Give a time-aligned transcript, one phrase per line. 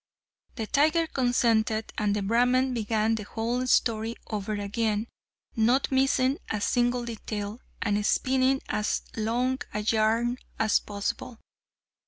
[0.55, 5.05] The tiger consented, and the Brahman began the whole story over again,
[5.55, 11.37] not missing a single detail, and spinning as long a yarn as possible.